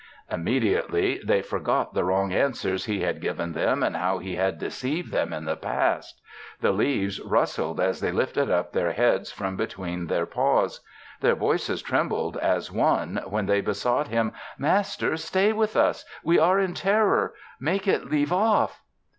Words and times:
Immediately 0.31 1.21
they 1.23 1.43
forgot 1.43 1.93
the 1.93 2.03
wrong 2.03 2.33
answers 2.33 2.85
he 2.85 3.01
had 3.01 3.21
given 3.21 3.51
them 3.53 3.83
and 3.83 3.95
how 3.95 4.17
he 4.17 4.35
had 4.35 4.57
deceived 4.57 5.11
them 5.11 5.31
in 5.31 5.45
the 5.45 5.55
past. 5.55 6.19
The 6.59 6.71
leaves 6.71 7.21
rustled 7.21 7.79
as 7.79 7.99
they 7.99 8.11
lifted 8.11 8.49
up 8.49 8.71
their 8.71 8.93
heads 8.93 9.31
from 9.31 9.55
between 9.55 10.07
their 10.07 10.25
paws. 10.25 10.79
Their 11.19 11.35
voices 11.35 11.83
trembled 11.83 12.35
as 12.37 12.71
one 12.71 13.21
when 13.27 13.45
they 13.45 13.61
besought 13.61 14.07
him, 14.07 14.31
"Master, 14.57 15.17
stay 15.17 15.53
with 15.53 15.75
us. 15.77 16.03
We 16.23 16.39
are 16.39 16.59
in 16.59 16.73
terror. 16.73 17.35
Make 17.59 17.87
it 17.87 18.09
leave 18.09 18.33
off." 18.33 18.81